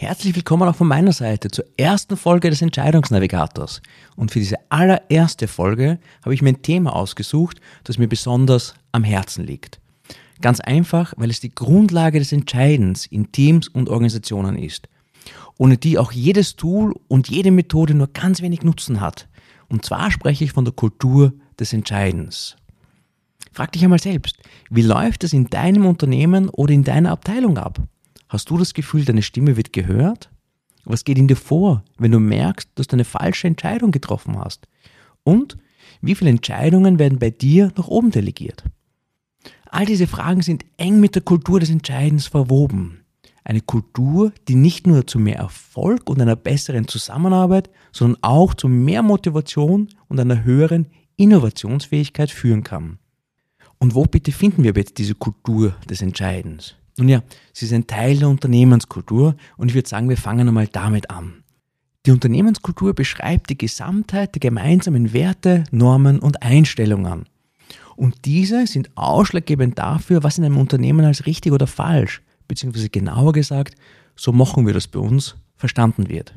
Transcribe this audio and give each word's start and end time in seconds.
Herzlich 0.00 0.36
willkommen 0.36 0.68
auch 0.68 0.76
von 0.76 0.86
meiner 0.86 1.10
Seite 1.10 1.50
zur 1.50 1.64
ersten 1.76 2.16
Folge 2.16 2.50
des 2.50 2.62
Entscheidungsnavigators. 2.62 3.82
Und 4.14 4.30
für 4.30 4.38
diese 4.38 4.58
allererste 4.68 5.48
Folge 5.48 5.98
habe 6.22 6.32
ich 6.32 6.40
mir 6.40 6.50
ein 6.50 6.62
Thema 6.62 6.94
ausgesucht, 6.94 7.60
das 7.82 7.98
mir 7.98 8.06
besonders 8.06 8.74
am 8.92 9.02
Herzen 9.02 9.44
liegt. 9.44 9.80
Ganz 10.40 10.60
einfach, 10.60 11.14
weil 11.16 11.30
es 11.30 11.40
die 11.40 11.52
Grundlage 11.52 12.20
des 12.20 12.30
Entscheidens 12.30 13.06
in 13.06 13.32
Teams 13.32 13.66
und 13.66 13.88
Organisationen 13.88 14.56
ist. 14.56 14.88
Ohne 15.56 15.78
die 15.78 15.98
auch 15.98 16.12
jedes 16.12 16.54
Tool 16.54 16.94
und 17.08 17.28
jede 17.28 17.50
Methode 17.50 17.94
nur 17.94 18.06
ganz 18.06 18.40
wenig 18.40 18.62
Nutzen 18.62 19.00
hat. 19.00 19.26
Und 19.68 19.84
zwar 19.84 20.12
spreche 20.12 20.44
ich 20.44 20.52
von 20.52 20.64
der 20.64 20.74
Kultur 20.74 21.32
des 21.58 21.72
Entscheidens. 21.72 22.54
Frag 23.50 23.72
dich 23.72 23.82
einmal 23.82 23.98
selbst, 23.98 24.38
wie 24.70 24.82
läuft 24.82 25.24
es 25.24 25.32
in 25.32 25.50
deinem 25.50 25.86
Unternehmen 25.86 26.50
oder 26.50 26.72
in 26.72 26.84
deiner 26.84 27.10
Abteilung 27.10 27.58
ab? 27.58 27.80
Hast 28.28 28.50
du 28.50 28.58
das 28.58 28.74
Gefühl, 28.74 29.04
deine 29.04 29.22
Stimme 29.22 29.56
wird 29.56 29.72
gehört? 29.72 30.30
Was 30.84 31.04
geht 31.04 31.18
in 31.18 31.28
dir 31.28 31.36
vor, 31.36 31.84
wenn 31.98 32.12
du 32.12 32.20
merkst, 32.20 32.70
dass 32.74 32.86
du 32.86 32.96
eine 32.96 33.04
falsche 33.04 33.46
Entscheidung 33.46 33.90
getroffen 33.90 34.38
hast? 34.38 34.68
Und 35.24 35.56
wie 36.00 36.14
viele 36.14 36.30
Entscheidungen 36.30 36.98
werden 36.98 37.18
bei 37.18 37.30
dir 37.30 37.72
nach 37.76 37.88
oben 37.88 38.10
delegiert? 38.10 38.64
All 39.70 39.86
diese 39.86 40.06
Fragen 40.06 40.42
sind 40.42 40.64
eng 40.76 41.00
mit 41.00 41.14
der 41.14 41.22
Kultur 41.22 41.60
des 41.60 41.70
Entscheidens 41.70 42.26
verwoben. 42.26 43.00
Eine 43.44 43.60
Kultur, 43.62 44.32
die 44.46 44.54
nicht 44.54 44.86
nur 44.86 45.06
zu 45.06 45.18
mehr 45.18 45.36
Erfolg 45.36 46.08
und 46.10 46.20
einer 46.20 46.36
besseren 46.36 46.86
Zusammenarbeit, 46.86 47.70
sondern 47.92 48.22
auch 48.22 48.54
zu 48.54 48.68
mehr 48.68 49.02
Motivation 49.02 49.88
und 50.08 50.20
einer 50.20 50.44
höheren 50.44 50.86
Innovationsfähigkeit 51.16 52.30
führen 52.30 52.62
kann. 52.62 52.98
Und 53.78 53.94
wo 53.94 54.04
bitte 54.04 54.32
finden 54.32 54.64
wir 54.64 54.72
jetzt 54.74 54.98
diese 54.98 55.14
Kultur 55.14 55.74
des 55.88 56.02
Entscheidens? 56.02 56.74
Nun 56.98 57.08
ja, 57.08 57.22
sie 57.52 57.66
ist 57.66 57.72
ein 57.72 57.86
Teil 57.86 58.18
der 58.18 58.28
Unternehmenskultur 58.28 59.36
und 59.56 59.68
ich 59.68 59.74
würde 59.74 59.88
sagen, 59.88 60.08
wir 60.08 60.16
fangen 60.16 60.48
einmal 60.48 60.66
damit 60.66 61.10
an. 61.10 61.44
Die 62.06 62.10
Unternehmenskultur 62.10 62.94
beschreibt 62.94 63.50
die 63.50 63.58
Gesamtheit 63.58 64.34
der 64.34 64.40
gemeinsamen 64.40 65.12
Werte, 65.12 65.64
Normen 65.70 66.18
und 66.18 66.42
Einstellungen. 66.42 67.26
Und 67.96 68.24
diese 68.24 68.66
sind 68.66 68.90
ausschlaggebend 68.96 69.78
dafür, 69.78 70.22
was 70.22 70.38
in 70.38 70.44
einem 70.44 70.58
Unternehmen 70.58 71.04
als 71.04 71.26
richtig 71.26 71.52
oder 71.52 71.66
falsch, 71.66 72.22
beziehungsweise 72.46 72.88
genauer 72.88 73.32
gesagt, 73.32 73.74
so 74.16 74.32
machen 74.32 74.66
wir 74.66 74.74
das 74.74 74.86
bei 74.86 75.00
uns, 75.00 75.36
verstanden 75.56 76.08
wird. 76.08 76.34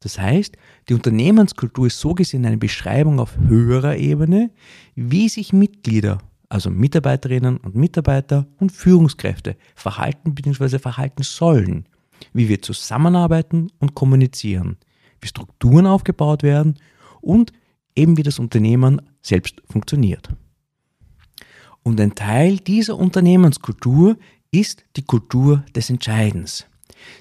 Das 0.00 0.18
heißt, 0.18 0.56
die 0.88 0.94
Unternehmenskultur 0.94 1.86
ist 1.86 1.98
so 1.98 2.14
gesehen 2.14 2.44
eine 2.44 2.58
Beschreibung 2.58 3.18
auf 3.18 3.36
höherer 3.38 3.96
Ebene, 3.96 4.50
wie 4.94 5.28
sich 5.28 5.52
Mitglieder 5.52 6.18
also 6.48 6.70
Mitarbeiterinnen 6.70 7.56
und 7.58 7.74
Mitarbeiter 7.74 8.46
und 8.58 8.72
Führungskräfte 8.72 9.56
verhalten 9.74 10.34
bzw. 10.34 10.78
verhalten 10.78 11.22
sollen, 11.22 11.86
wie 12.32 12.48
wir 12.48 12.62
zusammenarbeiten 12.62 13.70
und 13.78 13.94
kommunizieren, 13.94 14.76
wie 15.20 15.28
Strukturen 15.28 15.86
aufgebaut 15.86 16.42
werden 16.42 16.78
und 17.20 17.52
eben 17.96 18.16
wie 18.16 18.22
das 18.22 18.38
Unternehmen 18.38 19.00
selbst 19.22 19.62
funktioniert. 19.68 20.28
Und 21.82 22.00
ein 22.00 22.14
Teil 22.14 22.58
dieser 22.58 22.96
Unternehmenskultur 22.96 24.16
ist 24.50 24.84
die 24.96 25.04
Kultur 25.04 25.64
des 25.74 25.90
Entscheidens. 25.90 26.66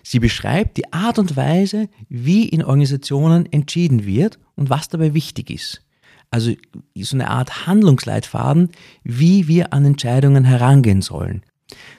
Sie 0.04 0.20
beschreibt 0.20 0.78
die 0.78 0.94
Art 0.94 1.20
und 1.20 1.36
Weise, 1.36 1.90
wie 2.08 2.48
in 2.48 2.64
Organisationen 2.64 3.52
entschieden 3.52 4.06
wird 4.06 4.40
und 4.56 4.70
was 4.70 4.88
dabei 4.88 5.14
wichtig 5.14 5.50
ist 5.50 5.84
also 6.34 6.52
so 6.96 7.16
eine 7.16 7.30
Art 7.30 7.68
Handlungsleitfaden, 7.68 8.70
wie 9.04 9.48
wir 9.48 9.72
an 9.72 9.86
Entscheidungen 9.86 10.44
herangehen 10.44 11.04
sollen. 11.04 11.44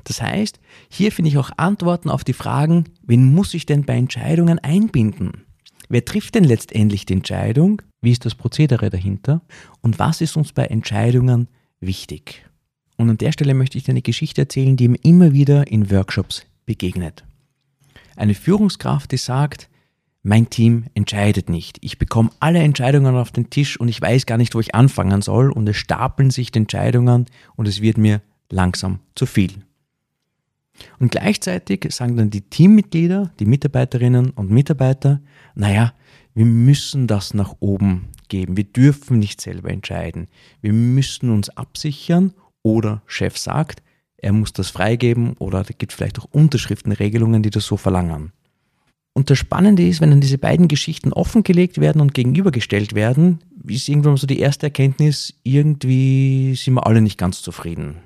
Das 0.03 0.21
heißt, 0.21 0.59
hier 0.89 1.13
finde 1.13 1.31
ich 1.31 1.39
auch 1.39 1.51
Antworten 1.57 2.11
auf 2.11 2.25
die 2.25 2.33
Fragen, 2.33 2.85
wen 3.03 3.33
muss 3.33 3.55
ich 3.55 3.65
denn 3.65 3.85
bei 3.85 3.95
Entscheidungen 3.95 4.59
einbinden? 4.59 5.45
Wer 5.89 6.05
trifft 6.05 6.35
denn 6.35 6.45
letztendlich 6.45 7.07
die 7.07 7.13
Entscheidung? 7.13 7.81
Wie 8.01 8.11
ist 8.11 8.25
das 8.25 8.35
Prozedere 8.35 8.91
dahinter? 8.91 9.43
Und 9.83 10.01
was 10.01 10.21
ist 10.21 10.37
uns 10.37 10.53
bei 10.53 10.65
Entscheidungen 10.65 11.49
wichtig? 11.79 12.45
Und 12.97 13.11
an 13.11 13.19
der 13.19 13.33
Stelle 13.33 13.55
möchte 13.55 13.79
ich 13.79 13.85
dir 13.85 13.93
eine 13.93 14.03
Geschichte 14.03 14.43
erzählen, 14.43 14.77
die 14.77 14.89
mir 14.89 14.99
immer 15.03 15.33
wieder 15.33 15.69
in 15.69 15.93
Workshops 15.93 16.45
begegnet. 16.67 17.25
Eine 18.17 18.35
Führungskraft, 18.35 19.13
die 19.13 19.17
sagt, 19.17 19.69
mein 20.25 20.49
Team 20.49 20.87
entscheidet 20.95 21.51
nicht. 21.51 21.77
Ich 21.83 21.99
bekomme 21.99 22.31
alle 22.41 22.61
Entscheidungen 22.61 23.15
auf 23.15 23.31
den 23.31 23.51
Tisch 23.51 23.79
und 23.79 23.89
ich 23.89 24.01
weiß 24.01 24.25
gar 24.25 24.39
nicht, 24.39 24.55
wo 24.55 24.61
ich 24.61 24.75
anfangen 24.75 25.21
soll 25.21 25.53
und 25.53 25.69
es 25.69 25.77
stapeln 25.77 26.31
sich 26.31 26.51
die 26.51 26.61
Entscheidungen 26.61 27.27
und 27.57 27.69
es 27.69 27.83
wird 27.83 27.99
mir 27.99 28.23
langsam 28.51 29.01
zu 29.15 29.27
viel. 29.27 29.53
Und 30.99 31.11
gleichzeitig 31.13 31.87
sagen 31.91 32.17
dann 32.17 32.31
die 32.31 32.41
Teammitglieder, 32.41 33.33
die 33.39 33.45
Mitarbeiterinnen 33.45 34.31
und 34.31 34.51
Mitarbeiter, 34.51 35.21
naja, 35.55 35.93
wir 36.35 36.47
müssen 36.47 37.07
das 37.07 37.35
nach 37.35 37.55
oben 37.61 38.09
geben. 38.29 38.57
Wir 38.57 38.65
dürfen 38.65 39.19
nicht 39.19 39.43
selber 39.43 39.71
entscheiden. 39.71 40.29
Wir 40.63 40.73
müssen 40.73 41.31
uns 41.31 41.51
absichern 41.51 42.33
oder 42.63 43.03
Chef 43.07 43.37
sagt, 43.37 43.83
er 44.17 44.33
muss 44.33 44.55
das 44.55 44.71
freigeben 44.71 45.35
oder 45.35 45.63
da 45.63 45.75
gibt 45.77 45.93
vielleicht 45.93 46.19
auch 46.19 46.29
Unterschriftenregelungen, 46.33 47.43
die 47.43 47.51
das 47.51 47.67
so 47.67 47.77
verlangen. 47.77 48.33
Und 49.15 49.31
das 49.31 49.39
Spannende 49.39 49.87
ist, 49.87 50.01
wenn 50.01 50.11
dann 50.11 50.21
diese 50.21 50.39
beiden 50.39 50.67
Geschichten 50.67 51.13
offengelegt 51.13 51.81
werden 51.81 52.01
und 52.01 52.15
gegenübergestellt 52.15 52.95
werden, 52.95 53.39
ist 53.65 53.89
irgendwann 53.89 54.17
so 54.17 54.27
die 54.27 54.41
erste 54.41 54.67
Erkenntnis, 54.67 55.35
irgendwie 55.45 56.55
sind 56.57 56.75
wir 56.75 56.87
alle 56.87 57.01
nicht 57.01 57.17
ganz 57.17 57.41
zufrieden. 57.41 57.99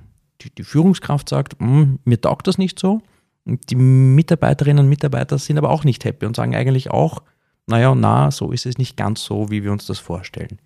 Die, 0.43 0.55
die 0.55 0.65
Führungskraft 0.65 1.31
sagt, 1.31 1.59
hm, 1.59 1.99
mir 2.05 2.21
taugt 2.21 2.47
das 2.47 2.59
nicht 2.59 2.79
so. 2.79 3.01
Und 3.47 3.71
die 3.71 3.77
Mitarbeiterinnen 3.77 4.85
und 4.85 4.91
Mitarbeiter 4.91 5.39
sind 5.39 5.57
aber 5.57 5.71
auch 5.71 5.83
nicht 5.83 6.05
happy 6.05 6.27
und 6.27 6.37
sagen 6.37 6.55
eigentlich 6.55 6.91
auch, 6.91 7.23
naja, 7.67 7.95
na, 7.95 8.31
so 8.31 8.53
ist 8.53 8.67
es 8.67 8.77
nicht 8.77 8.99
ganz 8.99 9.25
so, 9.25 9.51
wie 9.51 9.65
wir 9.65 9.73
uns 9.73 9.87
das 9.87 9.99
vorstellen. 9.99 10.59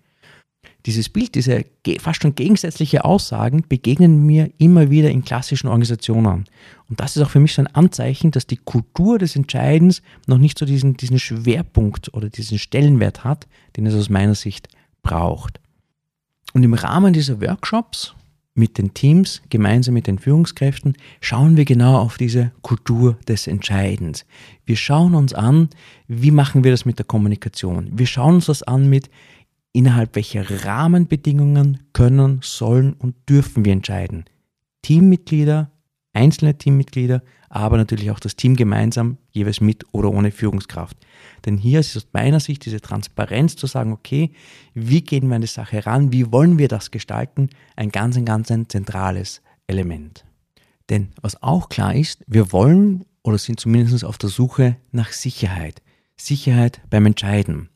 Dieses 0.85 1.07
Bild, 1.07 1.35
diese 1.35 1.65
fast 1.99 2.21
schon 2.21 2.35
gegensätzliche 2.35 3.05
Aussagen 3.05 3.63
begegnen 3.67 4.25
mir 4.25 4.51
immer 4.57 4.89
wieder 4.89 5.09
in 5.09 5.23
klassischen 5.23 5.67
Organisationen. 5.67 6.45
Und 6.89 6.99
das 6.99 7.15
ist 7.15 7.23
auch 7.23 7.29
für 7.29 7.39
mich 7.39 7.53
so 7.53 7.61
ein 7.61 7.73
Anzeichen, 7.73 8.31
dass 8.31 8.47
die 8.47 8.57
Kultur 8.57 9.17
des 9.17 9.35
Entscheidens 9.35 10.01
noch 10.27 10.37
nicht 10.37 10.59
so 10.59 10.65
diesen, 10.65 10.97
diesen 10.97 11.19
Schwerpunkt 11.19 12.13
oder 12.13 12.29
diesen 12.29 12.59
Stellenwert 12.59 13.23
hat, 13.23 13.47
den 13.77 13.85
es 13.85 13.95
aus 13.95 14.09
meiner 14.09 14.35
Sicht 14.35 14.67
braucht. 15.01 15.59
Und 16.53 16.63
im 16.63 16.73
Rahmen 16.73 17.13
dieser 17.13 17.41
Workshops 17.41 18.13
mit 18.55 18.77
den 18.77 18.93
Teams, 18.93 19.41
gemeinsam 19.49 19.95
mit 19.95 20.05
den 20.05 20.19
Führungskräften, 20.19 20.95
schauen 21.21 21.57
wir 21.57 21.65
genau 21.65 21.97
auf 21.97 22.17
diese 22.17 22.51
Kultur 22.61 23.17
des 23.27 23.47
Entscheidens. 23.47 24.25
Wir 24.65 24.75
schauen 24.75 25.15
uns 25.15 25.33
an, 25.33 25.69
wie 26.07 26.31
machen 26.31 26.63
wir 26.63 26.71
das 26.71 26.85
mit 26.85 26.99
der 26.99 27.05
Kommunikation. 27.05 27.89
Wir 27.93 28.05
schauen 28.05 28.35
uns 28.35 28.45
das 28.45 28.61
an 28.61 28.89
mit, 28.89 29.09
innerhalb 29.73 30.15
welcher 30.15 30.65
Rahmenbedingungen 30.65 31.79
können, 31.93 32.39
sollen 32.41 32.93
und 32.93 33.15
dürfen 33.27 33.65
wir 33.65 33.73
entscheiden. 33.73 34.25
Teammitglieder, 34.83 35.71
einzelne 36.13 36.57
Teammitglieder, 36.57 37.23
aber 37.49 37.77
natürlich 37.77 38.11
auch 38.11 38.19
das 38.19 38.35
Team 38.35 38.55
gemeinsam, 38.55 39.17
jeweils 39.31 39.61
mit 39.61 39.85
oder 39.91 40.11
ohne 40.11 40.31
Führungskraft. 40.31 40.97
Denn 41.45 41.57
hier 41.57 41.79
ist 41.79 41.97
aus 41.97 42.07
meiner 42.13 42.39
Sicht 42.39 42.65
diese 42.65 42.81
Transparenz 42.81 43.55
zu 43.55 43.67
sagen, 43.67 43.91
okay, 43.91 44.31
wie 44.73 45.01
gehen 45.01 45.27
wir 45.27 45.35
an 45.35 45.41
die 45.41 45.47
Sache 45.47 45.85
ran, 45.85 46.11
wie 46.11 46.31
wollen 46.31 46.57
wir 46.57 46.67
das 46.67 46.91
gestalten, 46.91 47.49
ein 47.75 47.89
ganz, 47.89 48.15
ein 48.15 48.25
ganz 48.25 48.51
ein 48.51 48.69
zentrales 48.69 49.41
Element. 49.67 50.25
Denn 50.89 51.09
was 51.21 51.41
auch 51.41 51.69
klar 51.69 51.95
ist, 51.95 52.23
wir 52.27 52.51
wollen 52.51 53.05
oder 53.23 53.37
sind 53.37 53.59
zumindest 53.59 54.03
auf 54.03 54.17
der 54.17 54.29
Suche 54.29 54.77
nach 54.91 55.11
Sicherheit. 55.11 55.81
Sicherheit 56.17 56.81
beim 56.89 57.05
Entscheiden. 57.05 57.69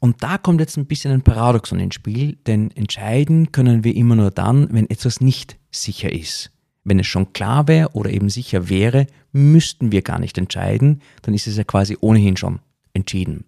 Und 0.00 0.22
da 0.22 0.38
kommt 0.38 0.60
jetzt 0.60 0.76
ein 0.76 0.86
bisschen 0.86 1.12
ein 1.12 1.22
Paradoxon 1.22 1.80
ins 1.80 1.94
Spiel, 1.94 2.36
denn 2.46 2.70
entscheiden 2.72 3.52
können 3.52 3.84
wir 3.84 3.94
immer 3.94 4.16
nur 4.16 4.30
dann, 4.30 4.68
wenn 4.72 4.88
etwas 4.88 5.20
nicht 5.20 5.58
sicher 5.70 6.12
ist. 6.12 6.50
Wenn 6.84 6.98
es 6.98 7.06
schon 7.06 7.32
klar 7.32 7.68
wäre 7.68 7.90
oder 7.92 8.10
eben 8.10 8.30
sicher 8.30 8.68
wäre, 8.68 9.06
müssten 9.32 9.92
wir 9.92 10.02
gar 10.02 10.18
nicht 10.18 10.38
entscheiden, 10.38 11.02
dann 11.22 11.34
ist 11.34 11.46
es 11.46 11.56
ja 11.56 11.64
quasi 11.64 11.96
ohnehin 12.00 12.36
schon 12.36 12.60
entschieden. 12.94 13.44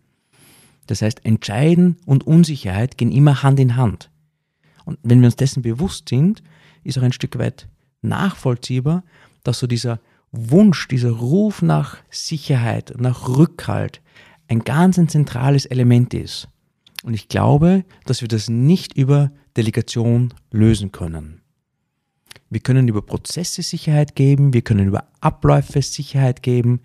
Das 0.86 1.02
heißt, 1.02 1.24
Entscheiden 1.24 1.96
und 2.04 2.26
Unsicherheit 2.26 2.98
gehen 2.98 3.12
immer 3.12 3.42
Hand 3.42 3.58
in 3.60 3.76
Hand. 3.76 4.10
Und 4.84 4.98
wenn 5.02 5.20
wir 5.20 5.26
uns 5.26 5.36
dessen 5.36 5.62
bewusst 5.62 6.08
sind, 6.08 6.42
ist 6.84 6.98
auch 6.98 7.02
ein 7.02 7.12
Stück 7.12 7.38
weit 7.38 7.68
nachvollziehbar, 8.02 9.04
dass 9.44 9.60
so 9.60 9.66
dieser 9.66 10.00
Wunsch, 10.32 10.88
dieser 10.88 11.10
Ruf 11.10 11.62
nach 11.62 11.98
Sicherheit, 12.10 12.94
nach 12.98 13.28
Rückhalt, 13.28 14.00
ein 14.48 14.60
ganz 14.60 14.98
ein 14.98 15.08
zentrales 15.08 15.66
Element 15.66 16.14
ist. 16.14 16.48
Und 17.02 17.14
ich 17.14 17.28
glaube, 17.28 17.84
dass 18.04 18.20
wir 18.20 18.28
das 18.28 18.48
nicht 18.48 18.96
über 18.96 19.32
Delegation 19.56 20.32
lösen 20.50 20.92
können. 20.92 21.40
Wir 22.48 22.60
können 22.60 22.88
über 22.88 23.02
Prozesse 23.02 23.62
Sicherheit 23.62 24.14
geben, 24.14 24.52
wir 24.52 24.62
können 24.62 24.86
über 24.86 25.08
Abläufe 25.20 25.82
Sicherheit 25.82 26.42
geben, 26.42 26.80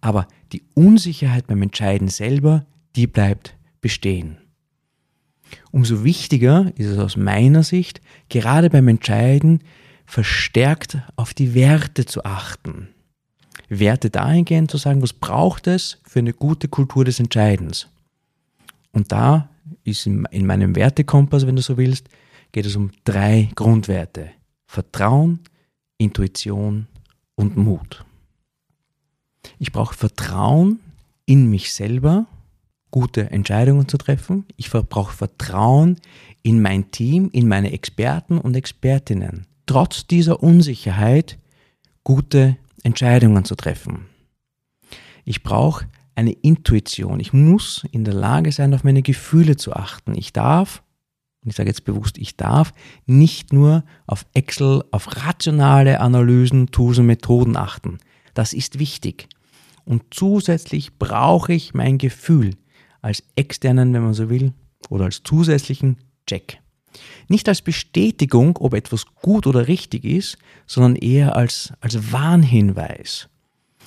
aber 0.00 0.28
die 0.52 0.62
Unsicherheit 0.74 1.46
beim 1.46 1.62
Entscheiden 1.62 2.08
selber, 2.08 2.66
die 2.96 3.06
bleibt 3.06 3.56
bestehen. 3.80 4.38
Umso 5.70 6.04
wichtiger 6.04 6.72
ist 6.76 6.88
es 6.88 6.98
aus 6.98 7.16
meiner 7.16 7.62
Sicht, 7.62 8.00
gerade 8.28 8.70
beim 8.70 8.88
Entscheiden 8.88 9.60
verstärkt 10.04 10.98
auf 11.16 11.34
die 11.34 11.54
Werte 11.54 12.04
zu 12.04 12.24
achten. 12.24 12.88
Werte 13.68 14.10
dahingehend 14.10 14.70
zu 14.70 14.76
sagen, 14.76 15.02
was 15.02 15.12
braucht 15.12 15.66
es 15.66 15.98
für 16.04 16.20
eine 16.20 16.32
gute 16.32 16.68
Kultur 16.68 17.04
des 17.04 17.20
Entscheidens. 17.20 17.88
Und 18.92 19.12
da 19.12 19.48
ist 19.84 20.06
in, 20.06 20.46
meinem 20.46 20.76
Wertekompass, 20.76 21.46
wenn 21.46 21.56
du 21.56 21.62
so 21.62 21.76
willst, 21.76 22.08
geht 22.52 22.66
es 22.66 22.76
um 22.76 22.90
drei 23.04 23.50
Grundwerte. 23.54 24.30
Vertrauen, 24.66 25.40
Intuition 25.98 26.86
und 27.34 27.56
Mut. 27.56 28.04
Ich 29.58 29.72
brauche 29.72 29.94
Vertrauen 29.94 30.80
in 31.24 31.50
mich 31.50 31.72
selber, 31.72 32.26
gute 32.90 33.30
Entscheidungen 33.30 33.88
zu 33.88 33.98
treffen. 33.98 34.46
Ich 34.56 34.70
brauche 34.70 35.12
Vertrauen 35.12 35.96
in 36.42 36.62
mein 36.62 36.90
Team, 36.90 37.30
in 37.32 37.48
meine 37.48 37.72
Experten 37.72 38.38
und 38.38 38.54
Expertinnen. 38.54 39.46
Trotz 39.66 40.06
dieser 40.06 40.42
Unsicherheit 40.42 41.38
gute 42.04 42.56
Entscheidungen 42.86 43.44
zu 43.44 43.56
treffen. 43.56 44.06
Ich 45.24 45.42
brauche 45.42 45.86
eine 46.14 46.32
Intuition. 46.32 47.20
Ich 47.20 47.32
muss 47.32 47.84
in 47.90 48.04
der 48.04 48.14
Lage 48.14 48.52
sein, 48.52 48.72
auf 48.72 48.84
meine 48.84 49.02
Gefühle 49.02 49.56
zu 49.56 49.74
achten. 49.74 50.16
Ich 50.16 50.32
darf, 50.32 50.82
und 51.42 51.50
ich 51.50 51.56
sage 51.56 51.68
jetzt 51.68 51.84
bewusst, 51.84 52.16
ich 52.16 52.36
darf 52.36 52.72
nicht 53.04 53.52
nur 53.52 53.84
auf 54.06 54.24
Excel, 54.34 54.84
auf 54.92 55.24
rationale 55.24 56.00
Analysen, 56.00 56.70
Tools 56.70 56.98
und 56.98 57.06
Methoden 57.06 57.56
achten. 57.56 57.98
Das 58.34 58.52
ist 58.52 58.78
wichtig. 58.78 59.28
Und 59.84 60.04
zusätzlich 60.10 60.96
brauche 60.96 61.52
ich 61.52 61.74
mein 61.74 61.98
Gefühl 61.98 62.54
als 63.02 63.22
externen, 63.34 63.92
wenn 63.94 64.02
man 64.02 64.14
so 64.14 64.30
will, 64.30 64.52
oder 64.88 65.04
als 65.06 65.22
zusätzlichen 65.22 65.98
Check. 66.26 66.60
Nicht 67.28 67.48
als 67.48 67.62
Bestätigung, 67.62 68.56
ob 68.58 68.74
etwas 68.74 69.06
gut 69.14 69.46
oder 69.46 69.68
richtig 69.68 70.04
ist, 70.04 70.38
sondern 70.66 70.96
eher 70.96 71.36
als, 71.36 71.72
als 71.80 72.12
Warnhinweis. 72.12 73.28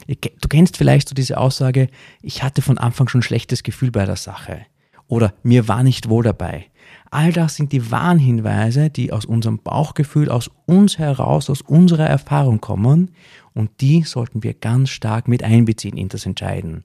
Du 0.08 0.48
kennst 0.48 0.78
vielleicht 0.78 1.10
so 1.10 1.16
diese 1.16 1.38
Aussage, 1.38 1.90
ich 2.22 2.42
hatte 2.42 2.62
von 2.62 2.78
Anfang 2.78 3.08
schon 3.08 3.22
schlechtes 3.22 3.64
Gefühl 3.64 3.92
bei 3.92 4.06
der 4.06 4.16
Sache 4.16 4.66
oder 5.10 5.34
mir 5.44 5.68
war 5.68 5.84
nicht 5.84 6.08
wohl 6.08 6.24
dabei. 6.24 6.68
All 7.12 7.34
das 7.34 7.56
sind 7.56 7.72
die 7.72 7.92
Warnhinweise, 7.92 8.90
die 8.90 9.12
aus 9.12 9.26
unserem 9.26 9.58
Bauchgefühl, 9.58 10.30
aus 10.30 10.50
uns 10.66 10.98
heraus, 11.00 11.50
aus 11.50 11.62
unserer 11.62 12.08
Erfahrung 12.08 12.62
kommen 12.62 13.12
und 13.54 13.82
die 13.82 14.04
sollten 14.04 14.44
wir 14.44 14.54
ganz 14.54 14.90
stark 14.92 15.28
mit 15.28 15.44
einbeziehen 15.44 15.98
in 15.98 16.08
das 16.08 16.26
Entscheiden. 16.26 16.84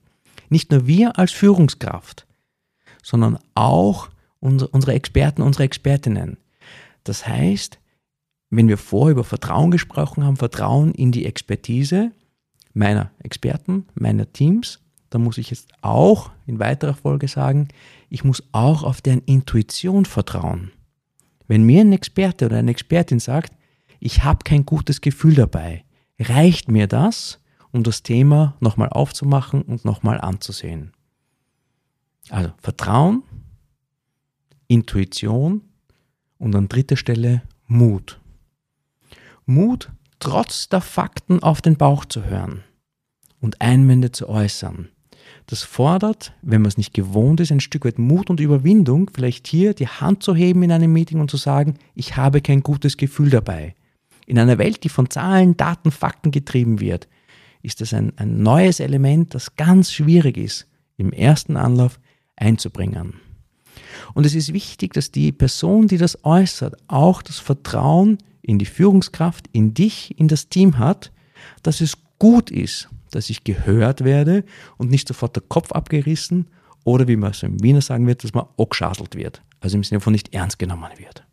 Nicht 0.49 0.71
nur 0.71 0.87
wir 0.87 1.17
als 1.17 1.31
Führungskraft, 1.31 2.25
sondern 3.01 3.37
auch 3.53 4.09
unsere 4.39 4.93
Experten, 4.93 5.41
unsere 5.41 5.63
Expertinnen. 5.63 6.37
Das 7.03 7.27
heißt, 7.27 7.79
wenn 8.49 8.67
wir 8.67 8.77
vorher 8.77 9.13
über 9.13 9.23
Vertrauen 9.23 9.71
gesprochen 9.71 10.23
haben, 10.23 10.37
Vertrauen 10.37 10.93
in 10.93 11.11
die 11.11 11.25
Expertise 11.25 12.11
meiner 12.73 13.11
Experten, 13.19 13.85
meiner 13.95 14.31
Teams, 14.31 14.79
dann 15.09 15.23
muss 15.23 15.37
ich 15.37 15.49
jetzt 15.49 15.69
auch 15.81 16.31
in 16.45 16.59
weiterer 16.59 16.93
Folge 16.93 17.27
sagen, 17.27 17.69
ich 18.09 18.23
muss 18.23 18.43
auch 18.51 18.83
auf 18.83 19.01
deren 19.01 19.21
Intuition 19.21 20.05
vertrauen. 20.05 20.71
Wenn 21.47 21.63
mir 21.63 21.81
ein 21.81 21.93
Experte 21.93 22.45
oder 22.45 22.57
eine 22.57 22.71
Expertin 22.71 23.19
sagt, 23.19 23.53
ich 23.99 24.23
habe 24.23 24.43
kein 24.43 24.65
gutes 24.65 25.01
Gefühl 25.01 25.35
dabei, 25.35 25.85
reicht 26.19 26.69
mir 26.69 26.87
das, 26.87 27.39
um 27.71 27.83
das 27.83 28.03
Thema 28.03 28.55
nochmal 28.59 28.89
aufzumachen 28.89 29.61
und 29.61 29.85
nochmal 29.85 30.19
anzusehen. 30.19 30.91
Also 32.29 32.51
Vertrauen, 32.61 33.23
Intuition 34.67 35.61
und 36.37 36.55
an 36.55 36.67
dritter 36.67 36.97
Stelle 36.97 37.43
Mut. 37.67 38.19
Mut, 39.45 39.91
trotz 40.19 40.69
der 40.69 40.81
Fakten 40.81 41.41
auf 41.43 41.61
den 41.61 41.77
Bauch 41.77 42.05
zu 42.05 42.25
hören 42.25 42.63
und 43.41 43.61
Einwände 43.61 44.11
zu 44.11 44.27
äußern. 44.27 44.89
Das 45.47 45.61
fordert, 45.61 46.33
wenn 46.41 46.61
man 46.61 46.69
es 46.69 46.77
nicht 46.77 46.93
gewohnt 46.93 47.39
ist, 47.39 47.51
ein 47.51 47.59
Stück 47.59 47.85
weit 47.85 47.99
Mut 47.99 48.29
und 48.29 48.39
Überwindung, 48.39 49.11
vielleicht 49.13 49.47
hier 49.47 49.73
die 49.73 49.87
Hand 49.87 50.23
zu 50.23 50.33
heben 50.33 50.63
in 50.63 50.71
einem 50.71 50.91
Meeting 50.91 51.19
und 51.19 51.29
zu 51.29 51.37
sagen, 51.37 51.75
ich 51.93 52.17
habe 52.17 52.41
kein 52.41 52.61
gutes 52.61 52.97
Gefühl 52.97 53.29
dabei. 53.29 53.75
In 54.25 54.39
einer 54.39 54.57
Welt, 54.57 54.83
die 54.83 54.89
von 54.89 55.09
Zahlen, 55.09 55.55
Daten, 55.55 55.91
Fakten 55.91 56.31
getrieben 56.31 56.79
wird, 56.79 57.07
ist 57.61 57.81
das 57.81 57.93
ein, 57.93 58.13
ein 58.17 58.41
neues 58.41 58.79
Element, 58.79 59.35
das 59.35 59.55
ganz 59.55 59.91
schwierig 59.91 60.37
ist, 60.37 60.67
im 60.97 61.11
ersten 61.11 61.57
Anlauf 61.57 61.99
einzubringen. 62.35 63.15
Und 64.13 64.25
es 64.25 64.35
ist 64.35 64.53
wichtig, 64.53 64.93
dass 64.93 65.11
die 65.11 65.31
Person, 65.31 65.87
die 65.87 65.97
das 65.97 66.23
äußert, 66.23 66.75
auch 66.87 67.21
das 67.21 67.39
Vertrauen 67.39 68.17
in 68.41 68.59
die 68.59 68.65
Führungskraft, 68.65 69.47
in 69.51 69.73
dich, 69.73 70.17
in 70.19 70.27
das 70.27 70.49
Team 70.49 70.77
hat, 70.77 71.11
dass 71.63 71.81
es 71.81 71.97
gut 72.19 72.51
ist, 72.51 72.89
dass 73.11 73.29
ich 73.29 73.43
gehört 73.43 74.03
werde 74.03 74.43
und 74.77 74.91
nicht 74.91 75.07
sofort 75.07 75.35
der 75.35 75.43
Kopf 75.47 75.71
abgerissen 75.71 76.47
oder 76.83 77.07
wie 77.07 77.15
man 77.15 77.33
so 77.33 77.47
im 77.47 77.61
Wiener 77.63 77.81
sagen 77.81 78.07
wird, 78.07 78.23
dass 78.23 78.33
man 78.33 78.45
angeschaselt 78.57 79.15
wird. 79.15 79.41
Also 79.59 79.77
im 79.77 79.83
Sinne 79.83 80.01
von 80.01 80.13
nicht 80.13 80.33
ernst 80.33 80.59
genommen 80.59 80.91
wird. 80.97 81.25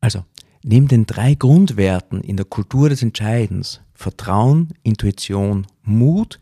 Also, 0.00 0.24
neben 0.62 0.88
den 0.88 1.06
drei 1.06 1.34
Grundwerten 1.34 2.20
in 2.20 2.36
der 2.36 2.44
Kultur 2.44 2.88
des 2.88 3.02
Entscheidens, 3.02 3.80
Vertrauen, 3.94 4.74
Intuition, 4.82 5.66
Mut, 5.82 6.38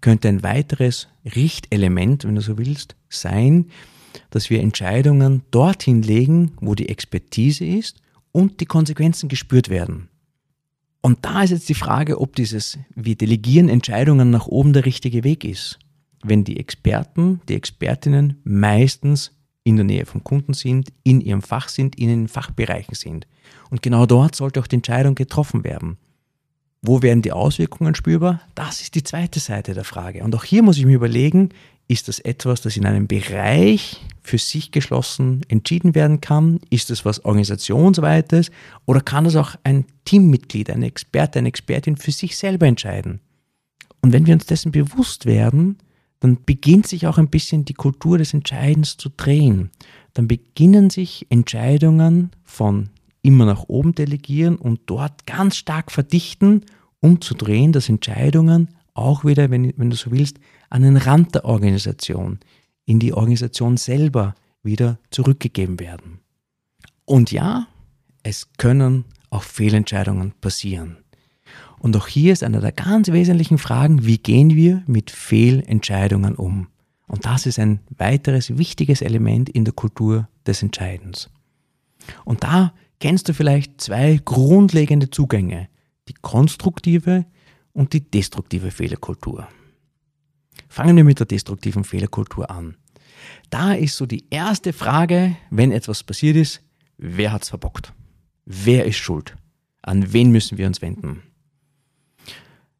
könnte 0.00 0.28
ein 0.28 0.42
weiteres 0.42 1.08
Richtelement, 1.24 2.24
wenn 2.24 2.34
du 2.34 2.42
so 2.42 2.58
willst, 2.58 2.96
sein, 3.08 3.70
dass 4.30 4.50
wir 4.50 4.60
Entscheidungen 4.60 5.42
dorthin 5.50 6.02
legen, 6.02 6.52
wo 6.60 6.74
die 6.74 6.88
Expertise 6.88 7.64
ist 7.64 8.00
und 8.32 8.60
die 8.60 8.66
Konsequenzen 8.66 9.28
gespürt 9.28 9.68
werden. 9.68 10.08
Und 11.00 11.24
da 11.24 11.42
ist 11.42 11.50
jetzt 11.50 11.68
die 11.68 11.74
Frage, 11.74 12.18
ob 12.20 12.34
dieses 12.34 12.78
wir 12.94 13.14
delegieren 13.14 13.68
Entscheidungen 13.68 14.30
nach 14.30 14.46
oben 14.46 14.72
der 14.72 14.86
richtige 14.86 15.22
Weg 15.22 15.44
ist. 15.44 15.78
Wenn 16.22 16.44
die 16.44 16.58
Experten, 16.58 17.42
die 17.48 17.54
Expertinnen 17.54 18.40
meistens 18.42 19.32
in 19.64 19.76
der 19.76 19.84
Nähe 19.84 20.06
vom 20.06 20.24
Kunden 20.24 20.54
sind, 20.54 20.92
in 21.02 21.20
ihrem 21.20 21.42
Fach 21.42 21.68
sind, 21.68 21.96
in 21.96 22.08
den 22.08 22.28
Fachbereichen 22.28 22.94
sind. 22.94 23.26
Und 23.70 23.82
genau 23.82 24.06
dort 24.06 24.34
sollte 24.34 24.60
auch 24.60 24.66
die 24.66 24.76
Entscheidung 24.76 25.14
getroffen 25.14 25.64
werden. 25.64 25.98
Wo 26.80 27.02
werden 27.02 27.22
die 27.22 27.32
Auswirkungen 27.32 27.94
spürbar? 27.94 28.42
Das 28.54 28.82
ist 28.82 28.94
die 28.94 29.02
zweite 29.02 29.40
Seite 29.40 29.72
der 29.72 29.84
Frage. 29.84 30.22
Und 30.22 30.34
auch 30.34 30.44
hier 30.44 30.62
muss 30.62 30.76
ich 30.76 30.84
mir 30.84 30.96
überlegen, 30.96 31.48
ist 31.86 32.08
das 32.08 32.18
etwas, 32.18 32.62
das 32.62 32.76
in 32.76 32.86
einem 32.86 33.06
Bereich 33.06 34.00
für 34.22 34.38
sich 34.38 34.70
geschlossen 34.70 35.42
entschieden 35.48 35.94
werden 35.94 36.20
kann? 36.20 36.60
Ist 36.70 36.90
das 36.90 37.04
was 37.04 37.24
Organisationsweites? 37.24 38.50
Oder 38.86 39.00
kann 39.00 39.24
das 39.24 39.36
auch 39.36 39.54
ein 39.64 39.84
Teammitglied, 40.04 40.70
ein 40.70 40.82
Experte, 40.82 41.38
eine 41.38 41.48
Expertin 41.48 41.96
für 41.96 42.12
sich 42.12 42.36
selber 42.36 42.66
entscheiden? 42.66 43.20
Und 44.00 44.12
wenn 44.12 44.26
wir 44.26 44.34
uns 44.34 44.46
dessen 44.46 44.72
bewusst 44.72 45.26
werden, 45.26 45.78
dann 46.20 46.38
beginnt 46.44 46.86
sich 46.86 47.06
auch 47.06 47.18
ein 47.18 47.28
bisschen 47.28 47.66
die 47.66 47.74
Kultur 47.74 48.16
des 48.16 48.32
Entscheidens 48.32 48.96
zu 48.96 49.10
drehen. 49.10 49.70
Dann 50.14 50.26
beginnen 50.26 50.88
sich 50.88 51.26
Entscheidungen 51.28 52.30
von 52.44 52.88
immer 53.20 53.44
nach 53.44 53.64
oben 53.68 53.94
delegieren 53.94 54.56
und 54.56 54.80
dort 54.86 55.26
ganz 55.26 55.56
stark 55.56 55.90
verdichten, 55.90 56.64
umzudrehen, 57.00 57.72
dass 57.72 57.90
Entscheidungen 57.90 58.68
auch 58.94 59.24
wieder, 59.24 59.50
wenn, 59.50 59.74
wenn 59.76 59.90
du 59.90 59.96
so 59.96 60.12
willst, 60.12 60.38
an 60.74 60.82
den 60.82 60.96
Rand 60.96 61.36
der 61.36 61.44
Organisation, 61.44 62.40
in 62.84 62.98
die 62.98 63.12
Organisation 63.12 63.76
selber 63.76 64.34
wieder 64.64 64.98
zurückgegeben 65.10 65.78
werden. 65.78 66.18
Und 67.04 67.30
ja, 67.30 67.68
es 68.24 68.48
können 68.56 69.04
auch 69.30 69.44
Fehlentscheidungen 69.44 70.32
passieren. 70.40 70.96
Und 71.78 71.96
auch 71.96 72.08
hier 72.08 72.32
ist 72.32 72.42
eine 72.42 72.58
der 72.58 72.72
ganz 72.72 73.12
wesentlichen 73.12 73.58
Fragen, 73.58 74.04
wie 74.04 74.18
gehen 74.18 74.56
wir 74.56 74.82
mit 74.88 75.12
Fehlentscheidungen 75.12 76.34
um? 76.34 76.66
Und 77.06 77.24
das 77.24 77.46
ist 77.46 77.60
ein 77.60 77.78
weiteres 77.96 78.58
wichtiges 78.58 79.00
Element 79.00 79.48
in 79.48 79.64
der 79.64 79.74
Kultur 79.74 80.28
des 80.44 80.60
Entscheidens. 80.60 81.30
Und 82.24 82.42
da 82.42 82.74
kennst 82.98 83.28
du 83.28 83.32
vielleicht 83.32 83.80
zwei 83.80 84.20
grundlegende 84.24 85.08
Zugänge, 85.08 85.68
die 86.08 86.14
konstruktive 86.14 87.26
und 87.72 87.92
die 87.92 88.00
destruktive 88.00 88.72
Fehlerkultur. 88.72 89.46
Fangen 90.68 90.96
wir 90.96 91.04
mit 91.04 91.18
der 91.18 91.26
destruktiven 91.26 91.84
Fehlerkultur 91.84 92.50
an. 92.50 92.76
Da 93.50 93.72
ist 93.72 93.96
so 93.96 94.06
die 94.06 94.24
erste 94.30 94.72
Frage, 94.72 95.36
wenn 95.50 95.72
etwas 95.72 96.02
passiert 96.02 96.36
ist, 96.36 96.60
wer 96.98 97.32
hat 97.32 97.42
es 97.42 97.48
verbockt? 97.50 97.92
Wer 98.44 98.84
ist 98.84 98.96
schuld? 98.96 99.36
An 99.82 100.12
wen 100.12 100.30
müssen 100.30 100.58
wir 100.58 100.66
uns 100.66 100.82
wenden? 100.82 101.22